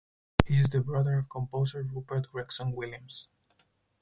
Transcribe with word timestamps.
He 0.47 0.59
is 0.59 0.65
the 0.69 0.81
brother 0.81 1.19
of 1.19 1.29
composer 1.29 1.83
Rupert 1.83 2.31
Gregson-Williams. 2.31 3.27